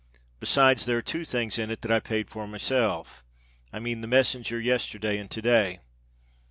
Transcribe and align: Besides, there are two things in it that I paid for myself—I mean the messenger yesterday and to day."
Besides, 0.39 0.85
there 0.87 0.97
are 0.97 1.01
two 1.03 1.25
things 1.25 1.59
in 1.59 1.69
it 1.69 1.83
that 1.83 1.91
I 1.91 1.99
paid 1.99 2.27
for 2.27 2.47
myself—I 2.47 3.77
mean 3.77 4.01
the 4.01 4.07
messenger 4.07 4.59
yesterday 4.59 5.19
and 5.19 5.29
to 5.29 5.41
day." 5.43 5.79